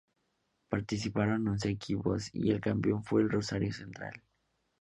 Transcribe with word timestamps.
Participaron 0.67 1.47
once 1.47 1.69
equipos, 1.69 2.31
y 2.33 2.49
el 2.49 2.59
campeón 2.59 3.03
fue 3.03 3.21
el 3.21 3.29
Rosario 3.29 3.71
Central. 3.71 4.23